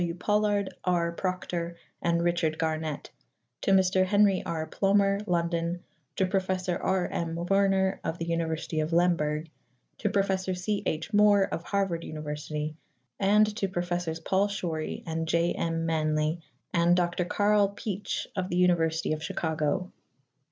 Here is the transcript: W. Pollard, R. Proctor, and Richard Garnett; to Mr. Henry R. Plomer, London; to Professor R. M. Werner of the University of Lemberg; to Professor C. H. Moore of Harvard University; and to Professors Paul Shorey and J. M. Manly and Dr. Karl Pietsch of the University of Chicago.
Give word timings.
W. 0.01 0.15
Pollard, 0.15 0.73
R. 0.83 1.11
Proctor, 1.11 1.75
and 2.01 2.23
Richard 2.23 2.57
Garnett; 2.57 3.11
to 3.61 3.69
Mr. 3.69 4.07
Henry 4.07 4.41
R. 4.43 4.65
Plomer, 4.65 5.19
London; 5.27 5.83
to 6.15 6.25
Professor 6.25 6.75
R. 6.75 7.05
M. 7.09 7.35
Werner 7.47 7.99
of 8.03 8.17
the 8.17 8.25
University 8.25 8.79
of 8.79 8.91
Lemberg; 8.93 9.47
to 9.99 10.09
Professor 10.09 10.55
C. 10.55 10.81
H. 10.87 11.13
Moore 11.13 11.43
of 11.43 11.61
Harvard 11.65 12.03
University; 12.03 12.75
and 13.19 13.55
to 13.55 13.67
Professors 13.67 14.19
Paul 14.19 14.47
Shorey 14.47 15.03
and 15.05 15.27
J. 15.27 15.53
M. 15.53 15.85
Manly 15.85 16.39
and 16.73 16.95
Dr. 16.97 17.23
Karl 17.25 17.69
Pietsch 17.69 18.25
of 18.35 18.49
the 18.49 18.57
University 18.57 19.13
of 19.13 19.21
Chicago. 19.21 19.91